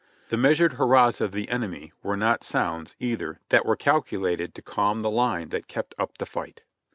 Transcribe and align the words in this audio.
The 0.29 0.35
measured 0.37 0.73
hurrahs 0.79 1.21
of 1.21 1.31
the 1.31 1.47
enemy 1.49 1.93
were 2.01 2.17
not 2.17 2.43
sounds, 2.43 2.95
either, 2.99 3.39
that 3.49 3.67
were 3.67 3.75
calculated 3.75 4.55
to 4.55 4.63
calm 4.63 5.01
the 5.01 5.11
line 5.11 5.49
that 5.49 5.67
kept 5.67 5.93
up 5.99 6.17
the 6.17 6.25
fight. 6.25 6.63